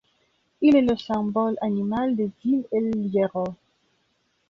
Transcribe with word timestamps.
Il 0.61 0.75
est 0.75 0.81
le 0.81 0.97
symbole 0.97 1.57
animal 1.61 2.15
des 2.15 2.31
îles 2.43 2.65
El 2.73 2.89
Hierro. 3.05 3.43